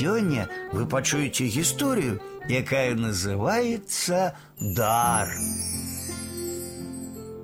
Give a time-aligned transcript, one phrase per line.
[0.00, 5.27] Сегодня вы пачуеце историю, якая называется дар.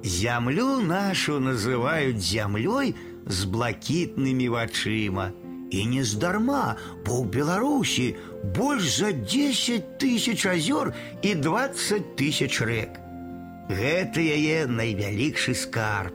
[0.03, 2.95] Землю нашу называют землей
[3.25, 5.33] с блакитными вачыма.
[5.71, 8.15] И не здарма, бо ў Беларусі
[8.55, 10.93] больш за 10 тысяч азёр
[11.23, 13.01] і 20 тысяч рэк.
[13.67, 16.13] Гэта яе найвялікшы скарб.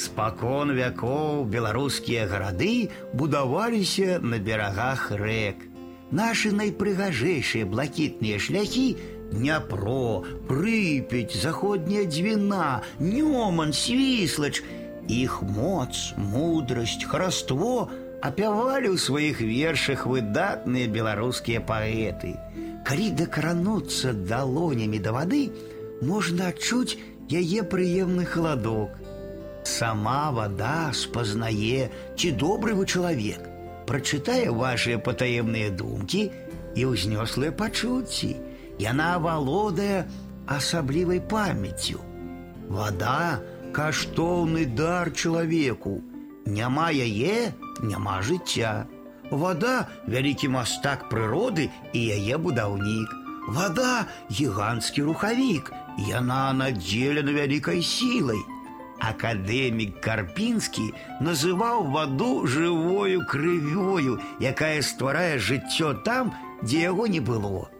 [0.00, 5.66] Спакон вякоў беларускія гарады будаваліся на берагах рэк.
[6.10, 8.96] Нашы найпрыгажэйшыя блакітныя шляхі
[9.30, 14.62] Дняпро, Прыпяць, заходняя дзвіна, Нёман, свіслач,
[15.06, 17.88] іх моц, мудрасць, хараство
[18.20, 22.34] апявалі ў сваіх вершах выдатныя беларускія паэты.
[22.84, 25.42] Калі дакрануцца далонямі да вады,
[26.02, 26.98] можна адчуць
[27.30, 28.90] яе прыемны халадок.
[29.64, 33.44] Сама вода спазнае, ці добры вы чалавек,
[33.86, 36.30] прачытае вашыя патаемныя думкі
[36.76, 38.36] і ўзнёслыя пачуцці.
[38.80, 40.08] Яна валодае
[40.48, 42.00] асаблівай памяццю.
[42.68, 43.40] Вода
[43.76, 46.00] каштоўны дар чалавеку.
[46.46, 48.86] Няма яе, няма жыцця.
[49.30, 53.12] Вода вялікі мастак прыроды і яе будаўнік.
[53.48, 55.72] Вода гіганцкі рухавік,
[56.08, 58.40] яна надзелена вялікай сілай.
[59.00, 60.92] Акадэмік Карпінскі
[61.24, 67.70] называў ваду жывою крывёю, якая стварае жыццё там, дзе яго не было.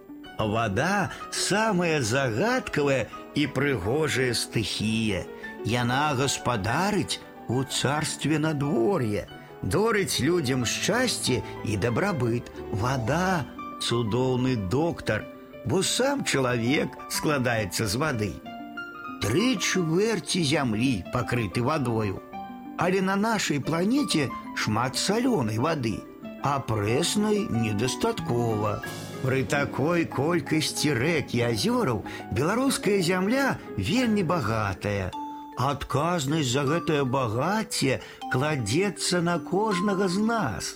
[0.40, 5.26] Вода самая загадкавая і прыгожая стыхія.
[5.68, 9.28] Яна гаспадарыць у царстве надвор'я,
[9.62, 12.48] дорыць людзям шчасце і дабрабыт.
[12.72, 13.44] Вода
[13.84, 15.28] цудоўны доктар,
[15.66, 18.32] бо сам чалавек складаецца з вады.
[19.24, 22.20] Тры чвэрці зямлі пакрыты вадою.
[22.80, 26.00] Але на нашай планеце шмат салёнай вады,
[26.42, 28.80] а прэснай недастаткова.
[29.22, 35.12] Пры такой колькасці рэк і азёраў беларуская зямля вельмі багатая.
[35.60, 38.00] Адказнасць за гэтае багацце
[38.32, 40.70] кладзецца на кожнага з нас.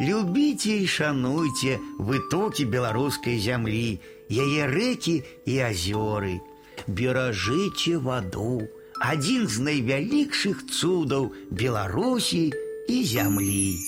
[0.00, 4.00] Любіце і шануйце вытокі беларускай зямлі,
[4.32, 6.40] яе рэкі і азёры.
[6.86, 8.68] Беражыце ваду,
[9.00, 12.52] адзін з найвялікшых цудаў Беларусі
[12.88, 13.78] і зямлі.